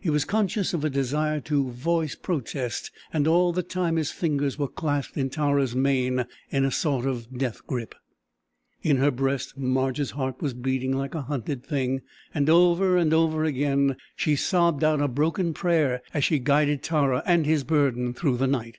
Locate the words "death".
7.36-7.66